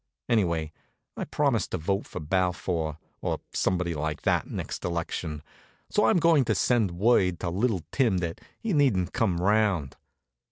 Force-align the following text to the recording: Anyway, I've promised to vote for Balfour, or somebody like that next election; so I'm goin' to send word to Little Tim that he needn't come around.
Anyway, 0.27 0.73
I've 1.15 1.29
promised 1.29 1.69
to 1.69 1.77
vote 1.77 2.07
for 2.07 2.19
Balfour, 2.19 2.97
or 3.21 3.39
somebody 3.53 3.93
like 3.93 4.23
that 4.23 4.47
next 4.49 4.83
election; 4.83 5.43
so 5.91 6.05
I'm 6.05 6.17
goin' 6.17 6.43
to 6.45 6.55
send 6.55 6.89
word 6.97 7.39
to 7.41 7.51
Little 7.51 7.83
Tim 7.91 8.17
that 8.17 8.41
he 8.59 8.73
needn't 8.73 9.13
come 9.13 9.39
around. 9.39 9.97